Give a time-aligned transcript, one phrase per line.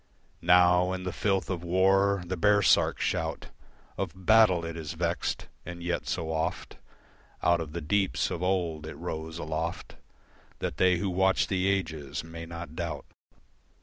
[0.41, 3.49] Now in the filth of war, the baresark shout
[3.99, 5.47] Of battle, it is vexed.
[5.63, 6.77] And yet so oft
[7.43, 9.97] Out of the deeps, of old, it rose aloft
[10.57, 13.05] That they who watch the ages may not doubt.